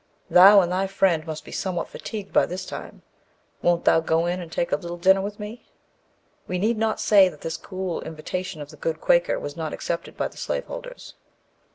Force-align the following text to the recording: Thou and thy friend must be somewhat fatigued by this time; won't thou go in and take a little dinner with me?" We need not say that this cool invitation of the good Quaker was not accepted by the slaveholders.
Thou 0.31 0.61
and 0.61 0.71
thy 0.71 0.87
friend 0.87 1.27
must 1.27 1.45
be 1.45 1.51
somewhat 1.51 1.87
fatigued 1.87 2.33
by 2.33 2.47
this 2.47 2.65
time; 2.65 3.03
won't 3.61 3.85
thou 3.85 3.99
go 3.99 4.25
in 4.25 4.39
and 4.39 4.51
take 4.51 4.71
a 4.71 4.75
little 4.75 4.97
dinner 4.97 5.21
with 5.21 5.39
me?" 5.39 5.69
We 6.47 6.57
need 6.57 6.79
not 6.79 6.99
say 6.99 7.29
that 7.29 7.41
this 7.41 7.55
cool 7.55 8.01
invitation 8.01 8.61
of 8.61 8.71
the 8.71 8.77
good 8.77 8.99
Quaker 8.99 9.37
was 9.39 9.55
not 9.55 9.73
accepted 9.73 10.17
by 10.17 10.27
the 10.27 10.37
slaveholders. 10.37 11.13